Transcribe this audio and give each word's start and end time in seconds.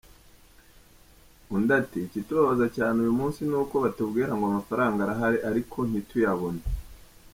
Undi 1.53 1.71
ati 1.81 1.99
"Ikitubabaza 2.03 2.65
cyane 2.77 2.97
uyu 3.03 3.17
munsi 3.19 3.39
ni 3.49 3.55
uko 3.61 3.75
batubwira 3.83 4.31
ngo 4.33 4.43
amafaranga 4.47 4.99
arahari, 5.01 5.37
ariko 5.49 5.77
ntituyabone. 5.89 6.61